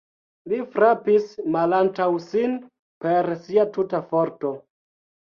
Li 0.51 0.59
frapis 0.75 1.25
malantaŭ 1.55 2.07
sin 2.27 2.55
per 3.05 3.29
sia 3.43 3.65
tuta 3.75 4.01
forto. 4.15 4.55